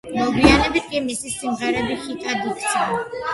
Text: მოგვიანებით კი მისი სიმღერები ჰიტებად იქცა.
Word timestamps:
მოგვიანებით 0.11 0.87
კი 0.93 1.01
მისი 1.09 1.33
სიმღერები 1.33 1.99
ჰიტებად 2.07 2.51
იქცა. 2.63 2.89